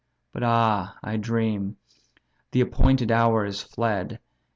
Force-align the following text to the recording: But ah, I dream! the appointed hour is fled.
But 0.31 0.41
ah, 0.41 0.97
I 1.03 1.17
dream! 1.17 1.77
the 2.53 2.61
appointed 2.61 3.11
hour 3.11 3.45
is 3.45 3.61
fled. 3.61 4.19